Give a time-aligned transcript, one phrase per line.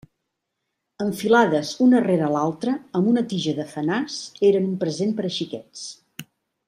[1.03, 4.17] Enfilades una rere l'altra amb una tija de fenàs,
[4.51, 5.85] eren un present per a xiquets.